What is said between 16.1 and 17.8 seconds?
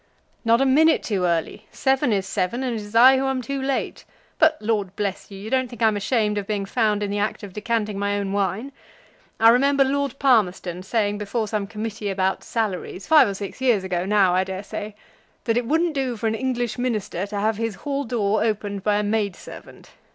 for an English Minister to have his